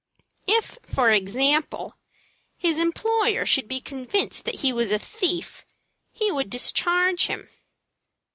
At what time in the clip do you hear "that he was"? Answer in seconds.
4.45-4.89